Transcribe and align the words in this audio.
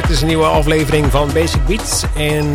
Het 0.00 0.10
is 0.10 0.20
een 0.20 0.26
nieuwe 0.26 0.44
aflevering 0.44 1.10
van 1.10 1.30
Basic 1.32 1.66
Beats. 1.66 2.04
En 2.16 2.54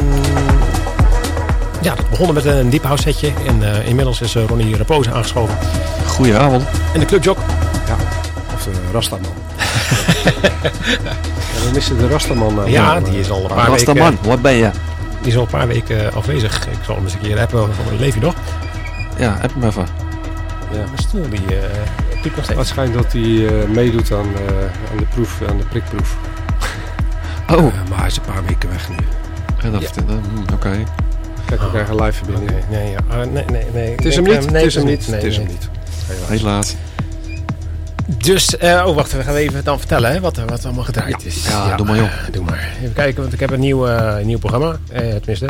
ja, 1.82 1.94
het 1.96 2.10
begonnen 2.10 2.34
met 2.36 2.46
een 2.46 2.70
deep 2.70 2.84
house 2.84 3.04
setje. 3.04 3.32
En 3.48 3.62
uh, 3.62 3.88
inmiddels 3.88 4.22
is 4.22 4.36
uh, 4.36 4.46
Ronnie 4.46 4.76
Repose 4.76 5.12
aangeschoven. 5.12 5.58
Goedenavond. 6.06 6.64
En 6.94 7.00
de 7.00 7.06
clubjok. 7.06 7.38
Ja, 7.88 7.96
of 8.56 8.64
de 8.64 8.72
Rastaman. 8.92 9.30
ja, 11.04 11.12
we 11.66 11.70
missen 11.74 11.98
de 11.98 12.08
Rastaman. 12.08 12.60
Uh, 12.60 12.68
ja, 12.72 13.00
die 13.00 13.20
is 13.20 13.30
al 13.30 13.42
een 13.42 13.48
paar 13.48 13.70
Rastaman, 13.70 13.76
weken... 13.76 14.04
Rastaman, 14.04 14.18
wat 14.30 14.42
ben 14.42 14.54
je? 14.54 14.70
Die 15.22 15.32
is 15.32 15.36
al 15.36 15.42
een 15.42 15.48
paar 15.48 15.68
weken 15.68 16.14
afwezig. 16.14 16.68
Ik 16.68 16.84
zal 16.86 16.96
hem 16.96 17.04
eens 17.04 17.14
een 17.14 17.20
keer 17.20 17.40
appen. 17.40 17.70
Leef 17.98 18.14
je 18.14 18.20
nog? 18.20 18.34
Ja, 19.18 19.40
app 19.42 19.54
hem 19.54 19.64
even. 19.64 19.88
Ja. 20.72 20.78
Mijn 20.78 20.98
stoel 20.98 21.30
die 21.30 21.42
uh, 21.42 22.36
nog 22.36 22.46
steeds. 22.46 22.70
Schijnt 22.70 22.94
dat 22.94 23.12
hij 23.12 23.22
uh, 23.22 23.52
meedoet 23.68 24.12
aan, 24.12 24.28
uh, 24.28 24.92
aan 24.92 24.98
de 24.98 25.06
proef, 25.14 25.42
aan 25.50 25.58
de 25.58 25.66
prikproef. 25.66 26.18
Oh. 27.52 27.74
maar 27.90 27.98
hij 27.98 28.08
is 28.08 28.18
een 28.18 28.24
paar 28.34 28.46
weken 28.46 28.70
weg 28.70 28.90
nu. 28.90 28.96
Ja, 29.64 29.70
dat 29.70 29.82
Ja. 29.82 29.90
ja. 30.08 30.14
Oké. 30.42 30.54
Okay. 30.54 30.84
Kijk, 31.46 31.62
we 31.62 31.70
krijgen 31.70 31.96
live 31.96 32.12
verbinding. 32.24 32.52
Oké, 32.52 32.64
nee, 32.70 32.92
ja. 32.92 32.98
Uh, 33.12 33.32
nee, 33.32 33.44
nee, 33.52 33.64
nee. 33.74 33.92
Het 33.96 34.06
is 34.06 34.16
hem 34.16 34.24
niet. 34.24 34.34
nee, 34.52 34.56
het 34.64 34.66
is 34.66 34.76
hem 34.76 34.86
niet. 34.86 35.08
Nee, 35.08 35.16
Het 35.16 35.24
is 35.24 35.38
hem 35.38 35.48
niet. 35.48 35.70
Helaas. 36.28 36.76
Dus, 38.18 38.56
uh, 38.64 38.84
oh 38.88 38.96
wacht, 38.96 39.12
we 39.12 39.24
gaan 39.24 39.36
even 39.36 39.64
dan 39.64 39.78
vertellen 39.80 40.12
hè, 40.12 40.20
wat, 40.20 40.38
wat 40.46 40.66
allemaal 40.66 40.84
gedraaid 40.84 41.26
is. 41.26 41.48
Ja, 41.48 41.76
doe 41.76 41.86
maar, 41.86 41.96
joh. 41.96 42.10
Doe 42.32 42.44
maar. 42.44 42.70
Even 42.82 42.94
kijken, 42.94 43.22
want 43.22 43.34
ik 43.34 43.40
heb 43.40 43.52
een 43.52 43.60
nieuw, 43.60 43.88
uh, 43.88 44.18
nieuw 44.24 44.38
programma. 44.40 44.68
Uh, 44.94 44.98
tenminste, 45.00 45.48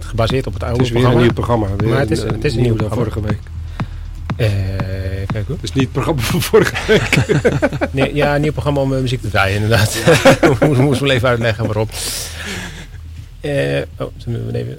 gebaseerd 0.00 0.46
op 0.46 0.52
het 0.52 0.62
oude 0.62 0.78
Het 0.78 0.86
is 0.86 0.92
weer 0.92 1.02
programma. 1.02 1.18
een 1.18 1.24
nieuw 1.26 1.32
programma. 1.44 1.66
Weer 1.76 1.88
Maar 1.88 1.98
het 2.00 2.10
is- 2.10 2.22
het 2.22 2.44
is 2.44 2.54
een 2.54 2.62
nieuw 2.62 2.76
dan 2.76 2.88
programma. 2.88 3.10
vorige 3.10 3.20
week. 3.28 3.40
Eh, 4.36 4.75
hoor. 5.46 5.56
Het 5.56 5.64
is 5.64 5.72
niet 5.72 5.82
het 5.84 5.92
programma 5.92 6.22
van 6.22 6.42
vorige 6.42 6.74
week. 6.86 7.16
Nee, 7.90 8.14
ja, 8.14 8.34
een 8.34 8.40
nieuw 8.40 8.52
programma 8.52 8.80
om 8.80 8.92
uh, 8.92 9.00
muziek 9.00 9.20
te 9.20 9.30
draaien, 9.30 9.54
inderdaad. 9.62 9.94
We 10.58 10.66
moesten 10.82 11.06
wel 11.06 11.14
even 11.16 11.28
uitleggen 11.28 11.64
waarom. 11.66 11.88
Eh, 13.40 13.52
oh, 13.98 14.06
zullen 14.16 14.46
we 14.46 14.58
even, 14.58 14.78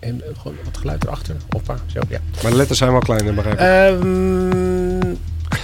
even 0.00 0.22
gewoon 0.40 0.56
wat 0.64 0.76
geluid 0.78 1.04
erachter? 1.04 1.36
Hoppa, 1.48 1.76
zo, 1.92 2.00
ja. 2.08 2.18
Maar 2.42 2.50
de 2.50 2.56
letters 2.56 2.78
zijn 2.78 2.90
wel 2.90 3.00
kleiner, 3.00 3.34
begrijp 3.34 3.54
ik. 3.60 3.66
Ehm, 3.66 4.98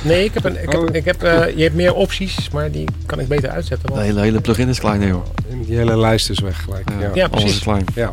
nee, 0.09 0.25
ik 0.25 0.35
heb 0.35 0.45
een, 0.45 0.63
ik 0.63 0.71
heb, 0.73 0.81
Oh. 0.81 0.95
ik 0.95 1.05
heb, 1.05 1.23
eh, 1.23 1.57
je 1.57 1.63
hebt 1.63 1.75
meer 1.75 1.95
opties, 1.95 2.51
maar 2.51 2.71
die 2.71 2.85
kan 3.07 3.21
ik 3.21 3.29
beter 3.29 3.49
uitzetten. 3.51 3.87
De 3.89 3.95
Want, 3.95 4.07
hele, 4.07 4.21
hele 4.21 4.41
plugin 4.41 4.69
is 4.69 4.79
klein, 4.79 5.07
joh. 5.07 5.25
Die 5.67 5.77
hele 5.77 5.97
lijst 5.99 6.31
is 6.31 6.39
weg 6.41 6.63
gelijk. 6.65 6.89
Ja. 7.01 7.11
Ja, 7.15 7.27
alles 7.27 7.31
precies. 7.31 7.57
is 7.57 7.63
klein. 7.63 7.85
Ja. 7.95 8.13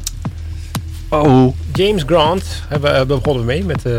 Oh. 1.10 1.56
James 1.74 2.04
Grant 2.06 2.44
hebben, 2.68 3.00
we- 3.00 3.06
begonnen 3.06 3.46
we 3.46 3.52
mee 3.54 3.64
met 3.64 3.86
eh, 3.86 3.94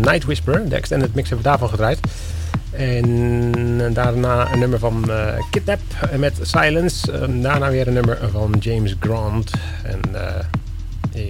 Night 0.00 0.24
Whisper. 0.24 0.68
De 0.68 0.74
extended 0.76 1.14
mix 1.14 1.28
hebben 1.28 1.44
we 1.44 1.50
daarvan 1.50 1.68
gedraaid. 1.68 1.98
En 2.70 3.92
daarna 3.94 4.52
een 4.52 4.58
nummer 4.58 4.78
van 4.78 5.10
eh, 5.10 5.34
Kidnap 5.50 5.80
met 6.16 6.38
Silence. 6.42 7.12
En 7.12 7.42
daarna 7.42 7.70
weer 7.70 7.86
een 7.86 7.92
nummer 7.94 8.18
van 8.32 8.54
James 8.60 8.96
Grant. 9.00 9.50
En 9.82 10.00
eh, 10.14 10.34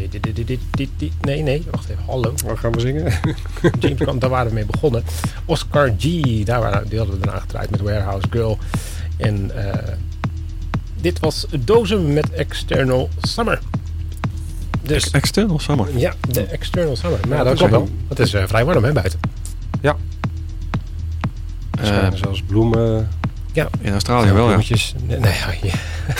eh, 0.02 0.10
dit- 0.10 0.46
dit- 0.46 0.60
dit- 0.96 1.12
nee, 1.20 1.42
nee, 1.42 1.66
wacht 1.70 1.88
even. 1.88 2.02
Hallo. 2.06 2.34
Wat 2.46 2.58
gaan 2.58 2.72
we 2.72 2.80
zingen? 2.80 3.12
James 3.80 4.00
Grant, 4.00 4.20
daar 4.20 4.30
waren 4.30 4.48
we 4.48 4.54
mee 4.54 4.64
begonnen. 4.66 5.02
Oscar 5.44 5.92
G, 5.98 6.04
daar 6.44 6.60
waren, 6.60 6.88
die 6.88 6.98
hadden 6.98 7.18
we 7.18 7.24
daarna 7.26 7.40
gedraaid 7.40 7.70
met 7.70 7.80
Warehouse 7.80 8.26
Girl. 8.30 8.58
En 9.16 9.50
eh, 9.66 9.92
dit 11.00 11.18
was 11.20 11.46
Dozen 11.60 12.12
met 12.12 12.30
External 12.30 13.08
Summer. 13.20 13.58
Dus 14.82 15.10
External 15.10 15.58
summer. 15.58 15.86
ja, 15.98 16.14
de 16.30 16.42
External 16.44 16.96
Summer. 16.96 17.18
Nou, 17.28 17.34
Ja, 17.34 17.44
dat 17.44 17.56
klopt 17.56 17.72
is 17.72 17.78
wel. 17.78 17.88
Het 18.08 18.18
is 18.18 18.34
eh, 18.34 18.42
vrij 18.46 18.64
warm 18.64 18.84
hè, 18.84 18.92
buiten. 18.92 19.20
Er 19.80 19.94
Eh, 21.80 21.86
schijnen 21.86 22.18
zelfs 22.18 22.42
bloemen. 22.46 23.08
in 23.80 23.92
Australië 23.92 24.32
wel, 24.32 24.50
ja. 24.50 24.56
Nee, 24.56 25.18
nee, 25.18 25.32
ja, 25.32 25.52
ja. 25.62 25.72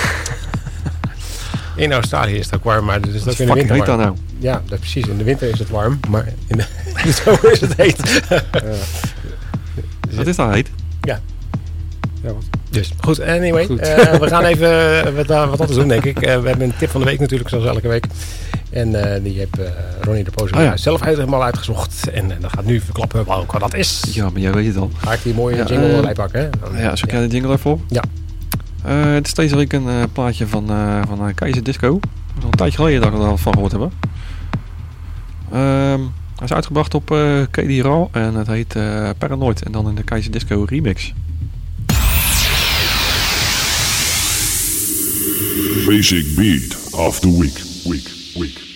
In 1.76 1.92
Australië 1.92 2.34
is 2.36 2.44
het 2.44 2.54
ook 2.54 2.64
warm, 2.64 2.84
maar 2.84 2.94
het 3.00 3.06
is 3.14 3.28
ook 3.28 3.34
in 3.38 3.46
de 3.46 3.52
winter 3.54 3.74
heet 3.76 3.86
dat 3.86 3.96
warm. 3.96 4.00
nou? 4.00 4.16
Ja, 4.38 4.62
dat, 4.68 4.78
precies. 4.78 5.06
In 5.06 5.18
de 5.18 5.24
winter 5.24 5.48
is 5.48 5.58
het 5.58 5.68
warm, 5.68 6.00
maar 6.08 6.26
in 6.46 6.56
de, 6.56 6.64
in 7.02 7.02
de 7.04 7.12
zomer 7.12 7.52
is 7.52 7.60
het 7.60 7.74
heet. 7.76 8.22
Wat 10.16 10.26
is 10.26 10.36
dat 10.36 10.54
heet? 10.54 10.70
Ja, 11.02 11.20
wat? 12.22 12.34
Dus 12.70 12.90
goed, 13.00 13.20
anyway. 13.20 13.66
Goed. 13.66 13.78
eh, 13.80 14.14
we 14.18 14.26
gaan 14.28 14.44
even 14.44 15.14
wat, 15.14 15.26
wat 15.26 15.60
anders 15.60 15.78
doen, 15.78 15.88
denk 15.88 16.04
ik. 16.04 16.20
Eh, 16.22 16.40
we 16.40 16.48
hebben 16.48 16.60
een 16.68 16.76
tip 16.78 16.90
van 16.90 17.00
de 17.00 17.06
week 17.06 17.20
natuurlijk, 17.20 17.48
zoals 17.50 17.64
elke 17.64 17.88
week. 17.88 18.04
En 18.70 19.14
eh, 19.14 19.22
die 19.22 19.38
heeft 19.38 19.58
eh, 19.58 19.66
Ronnie 20.00 20.24
de 20.24 20.30
Pozer 20.30 20.56
Oh 20.56 20.62
ja. 20.62 20.76
zelf 20.76 21.00
helemaal 21.00 21.42
uitgezocht. 21.44 22.08
En, 22.10 22.30
en 22.32 22.40
dat 22.40 22.52
gaat 22.52 22.64
nu 22.64 22.80
verklappen 22.80 23.24
welke 23.24 23.58
dat 23.58 23.74
is. 23.74 24.02
Ja, 24.12 24.30
maar 24.30 24.40
jij 24.40 24.52
weet 24.52 24.66
het 24.66 24.76
al. 24.76 24.90
Ga 24.96 25.12
ik 25.12 25.22
die 25.22 25.34
mooie 25.34 25.56
Ja, 25.56 25.64
jingle 25.64 25.88
eh, 25.88 25.96
erbij 25.96 26.12
pakken. 26.12 26.40
hè? 26.40 26.48
Dan- 26.60 26.76
Ja, 26.82 26.96
zo 26.96 27.06
jij 27.10 27.20
de 27.20 27.34
jingle 27.34 27.58
op? 27.62 27.80
Ja. 27.88 28.02
Eh, 28.84 29.12
het 29.12 29.26
is 29.26 29.34
deze 29.34 29.56
week 29.56 29.72
een 29.72 29.88
eh, 29.88 30.02
plaatje 30.12 30.46
van, 30.46 30.70
eh 30.70 31.00
van 31.08 31.28
uh, 31.28 31.34
Keizer 31.34 31.62
Disco. 31.62 31.98
Dat 32.00 32.08
is 32.38 32.42
al 32.42 32.50
een 32.50 32.56
tijdje 32.56 32.76
geleden 32.76 33.00
dat 33.00 33.12
we 33.12 33.18
er 33.18 33.24
al 33.24 33.36
van 33.36 33.52
gehoord 33.52 33.70
hebben. 33.72 33.92
Ehm, 35.52 36.00
hij 36.36 36.44
is 36.44 36.52
uitgebracht 36.52 36.94
op 36.94 37.10
eh 37.10 37.42
KD 37.50 37.80
Raw 37.82 38.06
en 38.12 38.34
het 38.34 38.46
heet 38.46 38.76
eh, 38.76 39.10
Paranoid. 39.18 39.62
En 39.62 39.72
dan 39.72 39.88
in 39.88 39.94
de 39.94 40.02
Keizer 40.02 40.30
Disco 40.32 40.64
remix. 40.68 41.12
Basic 45.86 46.34
beat 46.36 46.76
of 46.92 47.20
the. 47.20 47.38
Week. 47.38 47.60
Week. 47.84 48.19
Week. 48.40 48.69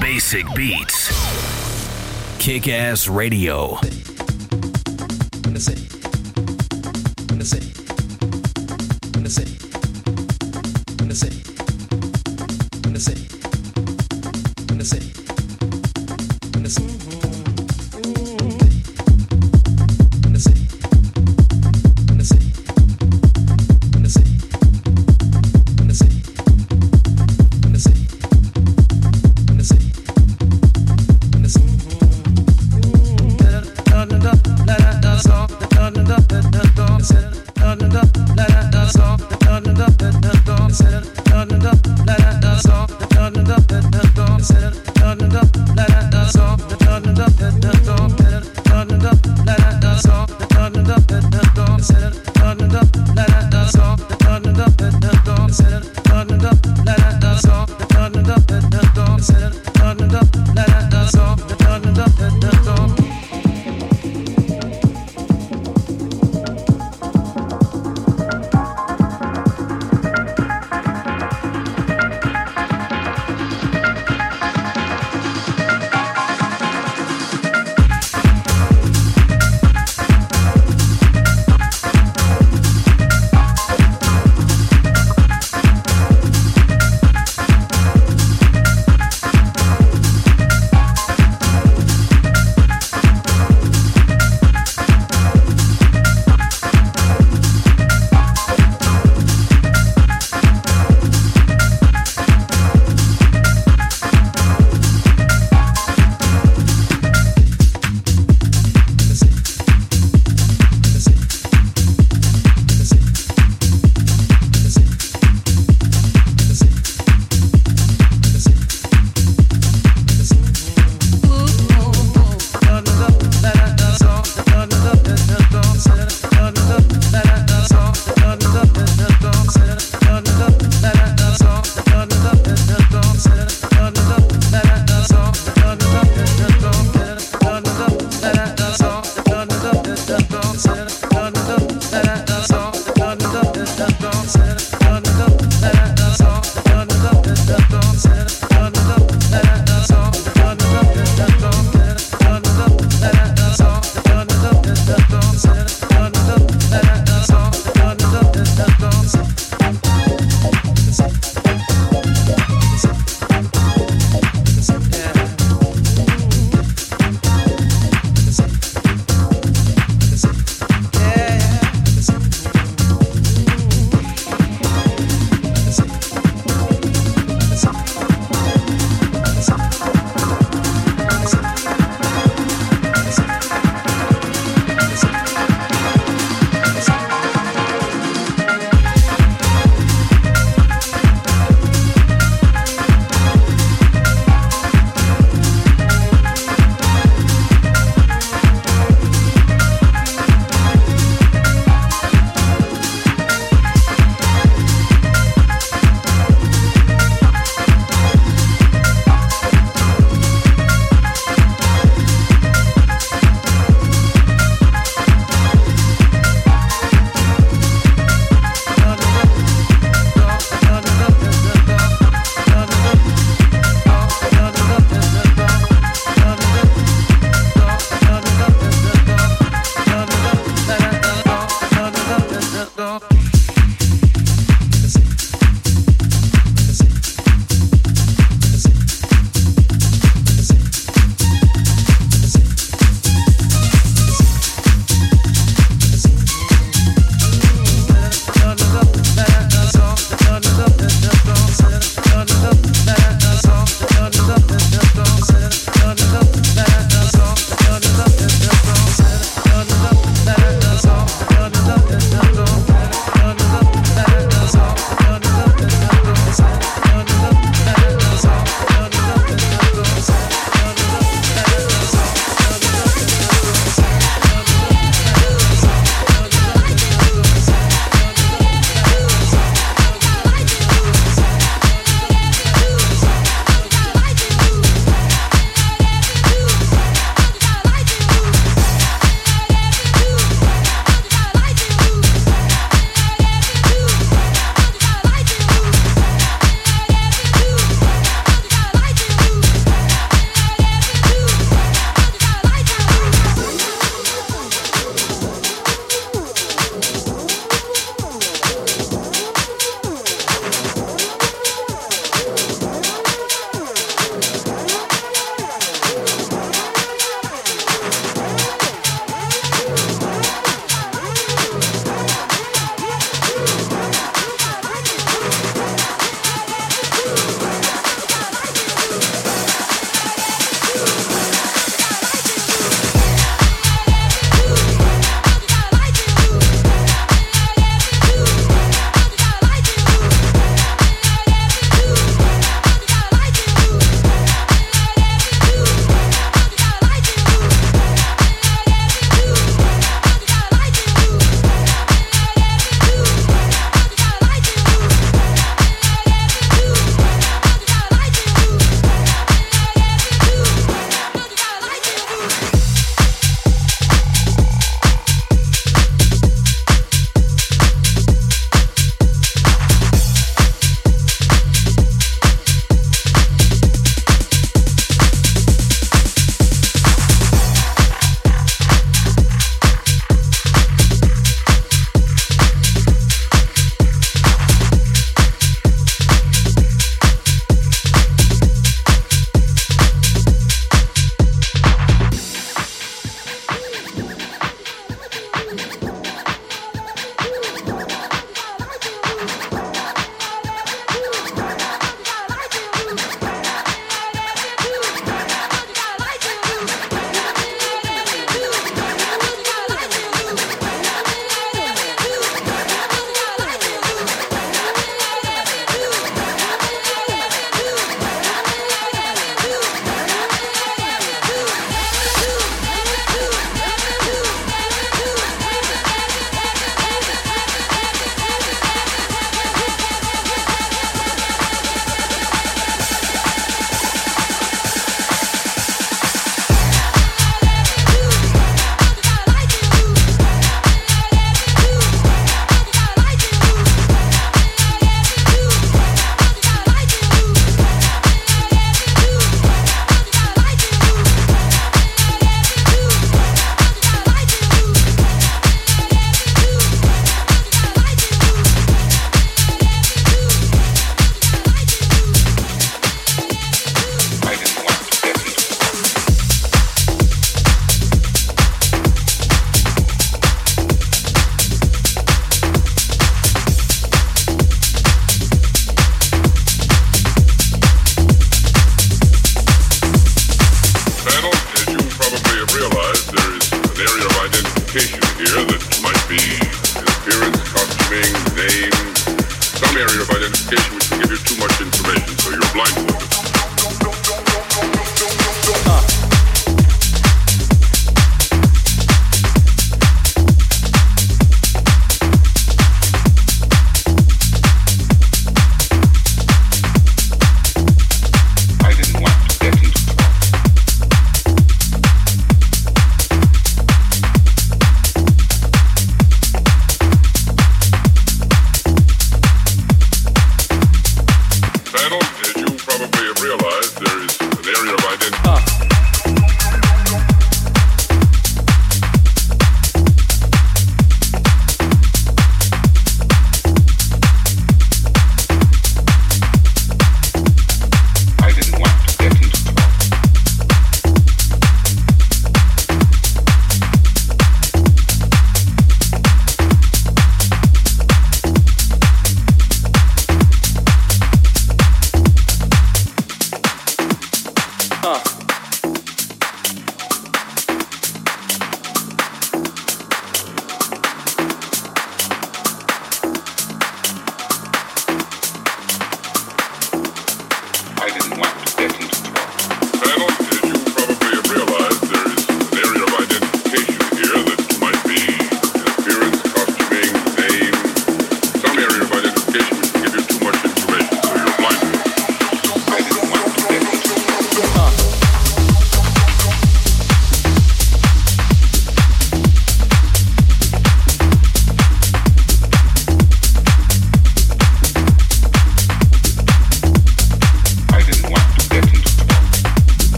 Basic 0.00 0.46
Beats. 0.54 1.08
Kick 2.38 2.68
Ass 2.68 3.08
Radio. 3.08 3.78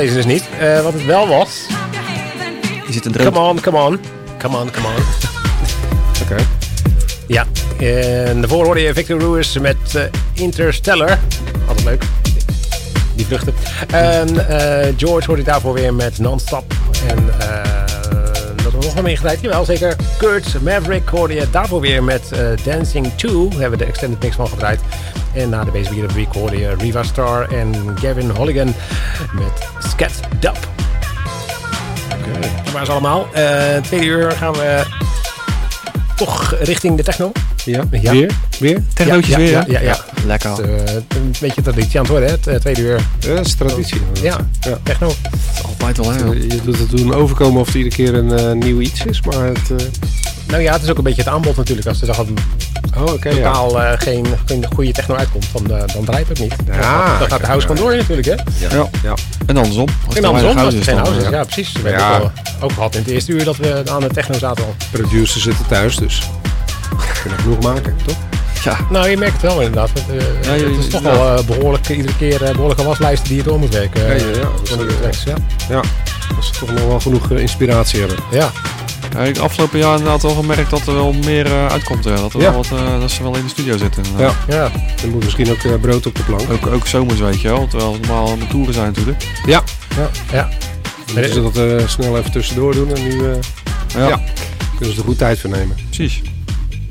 Deze 0.00 0.14
dus 0.14 0.24
niet. 0.24 0.44
Eh, 0.58 0.82
wat 0.82 0.92
het 0.92 1.04
wel 1.04 1.28
was. 1.28 1.66
Je 2.86 2.92
zit 2.92 3.04
een 3.04 3.12
droom. 3.12 3.32
Come 3.32 3.48
on, 3.48 3.60
come 3.60 3.78
on. 3.78 4.00
Come 4.38 4.58
on, 4.58 4.70
come 4.70 4.86
on. 4.86 4.94
Oké. 6.22 6.36
Ja, 7.26 7.46
en 7.78 8.40
daarvoor 8.40 8.64
hoorde 8.64 8.80
je 8.80 8.94
Victor 8.94 9.20
Ruiz 9.20 9.56
met 9.56 9.94
eh, 9.94 10.02
Interstellar. 10.32 11.18
Altijd 11.68 11.86
leuk. 11.86 12.02
Die 13.14 13.26
vluchten. 13.26 13.54
En 13.90 14.48
eh, 14.48 14.94
George 14.96 15.26
hoorde 15.26 15.42
je 15.42 15.48
daarvoor 15.48 15.72
weer 15.72 15.94
met 15.94 16.18
Non-Stop. 16.18 16.74
En 17.08 17.26
dat 18.62 18.72
we 18.72 18.78
nog 18.84 18.94
wel 18.94 19.02
meegedraaid. 19.02 19.40
Jawel, 19.40 19.64
zeker. 19.64 19.96
Kurt 20.18 20.62
Maverick 20.62 21.08
hoorde 21.08 21.34
je 21.34 21.50
daarvoor 21.50 21.80
weer 21.80 22.02
met 22.02 22.30
Dancing 22.64 23.12
2. 23.16 23.32
Daar 23.32 23.60
hebben 23.60 23.78
we 23.78 23.84
de 23.84 23.90
extended 23.90 24.22
mix 24.22 24.36
van 24.36 24.48
gedraaid. 24.48 24.80
En 25.32 25.48
na 25.48 25.64
de 25.64 25.70
Basic 25.70 25.94
Beat 25.94 26.06
of 26.06 26.14
Week 26.14 26.32
hoorde 26.32 26.58
je 26.58 26.74
Riva 26.74 27.02
Star 27.02 27.48
en 27.48 27.74
Gavin 27.98 28.30
Holligan 28.30 28.74
Ze 32.84 32.92
allemaal. 32.92 33.26
Eh 33.32 33.76
tweede 33.82 34.06
uur 34.06 34.30
gaan 34.30 34.52
we 34.52 34.82
toch 36.16 36.54
richting 36.60 36.96
de 36.96 37.02
techno. 37.02 37.32
Ja. 37.64 37.82
Ja. 37.90 38.10
Weer? 38.12 38.30
Weer? 38.58 38.82
Technootjes 38.94 39.28
ja, 39.28 39.36
weer, 39.36 39.50
ja, 39.50 39.64
ja, 39.68 39.80
ja. 39.80 39.98
Lekker. 40.26 40.50
Het, 40.50 40.60
eh, 40.88 40.94
een 40.94 41.34
beetje 41.40 41.62
traditie 41.62 41.94
aan 41.98 42.04
het 42.04 42.10
worden, 42.10 42.28
hè? 42.28 42.34
Het 42.34 42.46
eh, 42.46 42.54
tweede 42.56 42.80
uur. 42.80 43.00
Ja, 43.20 43.34
dat 43.34 43.46
is 43.46 43.54
traditie. 43.54 44.00
Ja, 44.22 44.36
Ja. 44.60 44.78
techno. 44.82 45.12
Altijd 45.80 45.96
wel, 45.96 46.10
hè? 46.12 46.18
Je 46.32 46.60
doet 46.64 46.78
het 46.78 46.90
doen 46.90 47.14
overkomen 47.14 47.60
of 47.60 47.66
het 47.66 47.76
iedere 47.76 47.94
keer 47.94 48.14
een 48.14 48.32
eh, 48.38 48.52
nieuw 48.52 48.80
iets 48.80 49.04
is, 49.04 49.20
maar 49.22 49.44
het... 49.46 49.70
eh, 49.80 49.86
Nou 50.46 50.62
ja, 50.62 50.72
het 50.72 50.82
is 50.82 50.88
ook 50.90 50.98
een 50.98 51.04
beetje 51.04 51.22
het 51.22 51.30
aanbod 51.32 51.56
natuurlijk. 51.56 51.88
Als 51.88 52.00
er 52.00 52.06
Oh, 52.96 53.12
oké, 53.12 53.28
ja. 53.28 53.34
totaal 53.34 53.82
eh, 53.82 53.92
geen, 54.00 54.26
geen 54.44 54.64
goede 54.74 54.92
techno 54.92 55.14
uitkomt, 55.14 55.46
dan, 55.52 55.76
eh, 55.78 55.82
dan 55.94 56.04
draait 56.04 56.28
het 56.28 56.38
niet. 56.38 56.54
Ja, 56.66 56.72
dan 56.74 56.82
gaat, 56.82 57.18
dan 57.18 57.28
gaat 57.28 57.40
de 57.40 57.46
house 57.46 57.68
ja. 57.68 57.74
gewoon 57.74 57.88
door 57.90 57.96
natuurlijk, 57.96 58.26
hè? 58.28 58.34
Ja. 58.76 58.88
Ja. 59.02 59.14
En 59.46 59.56
andersom. 59.56 59.86
Als 60.06 60.14
En 60.14 60.22
er 60.22 60.28
andersom, 60.28 60.58
als 60.58 60.74
er 60.74 60.82
geen 60.82 60.96
house 60.96 61.16
is. 61.18 61.24
eh, 61.24 61.30
Ja, 61.30 61.44
precies. 61.44 61.72
We 61.72 61.80
hebben 61.88 62.00
Ja. 62.06 62.16
ook, 62.16 62.22
al, 62.22 62.30
ook 62.60 62.72
gehad 62.72 62.94
in 62.94 63.00
het 63.02 63.10
eerste 63.10 63.32
uur 63.32 63.44
dat 63.44 63.56
we 63.56 63.82
aan 63.90 64.00
de 64.00 64.08
techno 64.08 64.38
zaten 64.38 64.64
al. 64.64 64.74
Producers 64.92 65.42
zitten 65.42 65.66
thuis, 65.66 65.96
dus 65.96 66.22
kunnen 67.22 67.38
genoeg 67.38 67.60
maken, 67.62 67.96
toch? 68.06 68.16
Ja, 68.64 68.76
Nou, 68.90 69.08
je 69.08 69.16
merkt 69.16 69.32
het 69.32 69.42
wel 69.42 69.60
inderdaad. 69.60 69.90
want, 69.92 70.08
eh, 70.20 70.44
Ja, 70.44 70.52
je- 70.54 70.64
het 70.64 70.84
is 70.84 70.88
toch 70.90 71.02
ja. 71.02 71.10
wel 71.10 71.36
eh, 71.38 71.44
behoorlijk, 71.44 71.88
iedere 71.88 72.16
keer 72.16 72.42
eh, 72.44 72.50
behoorlijke 72.52 72.82
waslijsten 72.84 73.28
die 73.28 73.36
je 73.36 73.42
door 73.42 73.58
moet 73.58 73.72
werken. 73.74 74.00
Ja, 74.06 74.06
eh, 74.12 74.20
ja, 74.20 74.26
ja. 74.70 74.76
Dat 74.76 75.14
is, 75.14 75.22
ja. 75.26 75.34
Ja, 75.68 75.80
dat 76.34 76.44
ze 76.44 76.52
toch 76.60 76.70
nog 76.72 76.86
wel 76.86 77.00
genoeg 77.00 77.30
inspiratie 77.30 77.98
hebben. 77.98 78.16
ja. 78.30 78.50
Ja, 79.12 79.18
ik 79.20 79.38
afgelopen 79.38 79.78
jaar 79.78 79.96
inderdaad 79.96 80.22
wel 80.22 80.34
gemerkt 80.34 80.70
dat 80.70 80.86
er 80.86 80.94
wel 80.94 81.12
meer 81.12 81.46
eh, 81.46 81.66
uitkomt. 81.66 82.04
Ja. 82.04 82.14
Dat, 82.16 82.34
er 82.34 82.40
Ja. 82.40 82.50
wel 82.52 82.62
wat, 82.68 82.78
eh, 82.80 83.00
dat 83.00 83.10
ze 83.10 83.22
wel 83.22 83.36
in 83.36 83.42
de 83.42 83.48
studio 83.48 83.76
zitten. 83.76 84.02
Ja. 84.18 84.24
Ja. 84.24 84.34
ja. 84.54 84.70
Er 85.02 85.08
moet 85.10 85.24
misschien 85.24 85.50
ook 85.50 85.62
eh, 85.62 85.72
brood 85.80 86.06
op 86.06 86.14
de 86.14 86.22
plank. 86.22 86.50
Ook, 86.50 86.66
ook 86.66 86.86
zomers, 86.86 87.20
weet 87.20 87.40
je 87.40 87.48
wel. 87.48 87.66
Terwijl 87.66 87.92
het 87.92 88.00
normaal 88.06 88.36
met 88.36 88.50
toeren 88.50 88.74
zijn 88.74 88.86
natuurlijk. 88.86 89.24
Ja, 89.46 89.62
ja. 89.96 90.10
ja. 90.32 90.48
moeten 91.14 91.32
ze 91.32 91.42
dat 91.42 91.56
eh, 91.56 91.88
snel 91.88 92.18
even 92.18 92.30
tussendoor 92.32 92.74
doen 92.74 92.94
en 92.96 93.02
nu 93.02 93.10
eh, 93.30 93.36
Ja, 93.96 94.08
Ja. 94.08 94.20
kunnen 94.76 94.94
ze 94.94 95.00
er 95.00 95.06
goed 95.06 95.18
tijd 95.18 95.40
voor 95.40 95.50
nemen. 95.50 95.76
precies. 95.90 96.20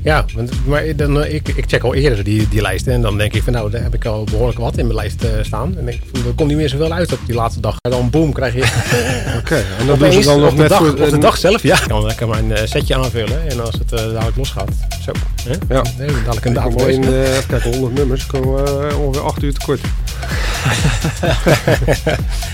Ja, 0.02 0.24
maar 0.66 0.96
dan, 0.96 1.22
eh, 1.22 1.34
ik, 1.34 1.48
ik 1.48 1.64
check 1.66 1.82
al 1.82 1.94
eerder 1.94 2.24
die, 2.24 2.48
die 2.48 2.60
lijsten. 2.60 2.92
En 2.92 3.02
dan 3.02 3.18
denk 3.18 3.34
ik 3.34 3.42
van 3.42 3.52
nou, 3.52 3.70
daar 3.70 3.82
heb 3.82 3.94
ik 3.94 4.04
al 4.04 4.24
behoorlijk 4.24 4.58
wat 4.58 4.78
in 4.78 4.84
mijn 4.86 4.98
lijst 4.98 5.24
eh, 5.24 5.30
staan. 5.42 5.78
En 5.78 5.88
ik 5.88 6.00
er 6.26 6.34
komt 6.34 6.48
niet 6.48 6.56
meer 6.56 6.68
zoveel 6.68 6.92
uit 6.92 7.12
op 7.12 7.18
die 7.26 7.34
laatste 7.34 7.60
dag. 7.60 7.76
En 7.80 7.90
dan 7.90 8.10
boom, 8.10 8.32
krijg 8.32 8.54
je 8.54 8.60
Oké, 9.40 9.64
en 9.78 9.86
dan 9.86 9.98
doen 9.98 10.12
ze 10.12 10.20
dan 10.20 10.40
nog 10.40 10.56
net 10.56 10.68
dag, 10.68 10.78
voor... 10.78 10.88
op 10.88 11.10
de 11.10 11.18
dag 11.18 11.36
zelf. 11.36 11.62
Ja, 11.62 11.80
ik 11.80 11.88
kan 11.88 12.06
lekker 12.06 12.28
mijn 12.28 12.56
eh, 12.56 12.66
setje 12.66 12.96
aanvullen. 12.96 13.48
En 13.48 13.64
als 13.64 13.74
het 13.74 13.92
eh, 13.92 13.98
dadelijk 13.98 14.36
losgaat. 14.36 14.70
Zo. 15.04 15.12
Hè? 15.42 15.74
Ja. 15.74 15.82
Nee, 15.98 16.08
dadelijk 16.08 16.44
een 16.44 16.52
dag 16.52 16.64
alleen, 16.64 17.00
kijken, 17.48 17.70
100 17.72 17.94
nummers. 17.94 18.26
komen 18.26 18.88
eh, 18.90 19.00
ongeveer 19.00 19.22
8 19.22 19.42
uur 19.42 19.54
tekort. 19.54 19.80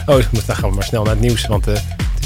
Oh, 0.06 0.22
dan 0.46 0.56
gaan 0.56 0.68
we 0.68 0.74
maar 0.74 0.84
snel 0.84 1.02
naar 1.02 1.12
het 1.12 1.22
nieuws. 1.22 1.46
Want 1.46 1.66
eh, 1.66 1.74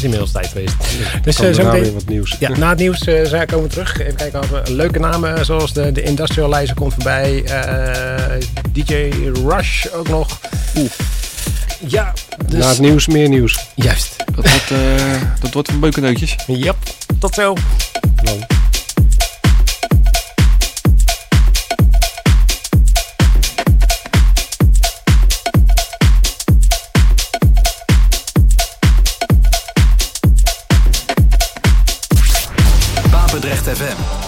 is 0.01 0.05
inmiddels 0.05 0.32
tijd 0.32 0.46
geweest. 0.46 0.74
Dus 1.22 1.40
eh, 1.40 1.53
zo 1.53 1.64
meteen- 1.72 1.92
wat 1.94 2.07
nieuws. 2.09 2.36
Ja, 2.38 2.48
na 2.57 2.68
het 2.68 2.78
nieuws 2.78 3.01
eh, 3.05 3.24
zijn- 3.24 3.46
komen 3.46 3.64
we 3.68 3.70
terug. 3.74 4.01
Even 4.01 4.14
kijken 4.16 4.40
of 4.40 4.48
we 4.48 4.62
leuke 4.72 4.98
namen 4.98 5.44
zoals 5.44 5.72
de, 5.72 5.92
de 5.92 6.03
Industrializer 6.03 6.74
komt 6.74 6.94
voorbij. 6.94 7.44
eh, 7.44 8.46
DJ 8.72 9.11
Rush 9.46 9.86
ook 9.94 10.09
nog. 10.09 10.40
Ja, 11.86 12.12
dus... 12.46 12.59
Na 12.61 12.68
het 12.68 12.78
nieuws 12.78 13.07
meer 13.07 13.28
nieuws. 13.28 13.66
Juist. 13.74 14.16
Dat 14.34 14.48
wordt, 14.51 14.70
eh, 14.70 15.20
dat 15.40 15.53
wordt 15.53 15.70
van 15.70 15.80
beukenneutjes. 15.80 16.36
Yep. 16.46 16.76
Tot 17.18 17.34
zo. 17.34 17.55
ZFM. 33.81 34.11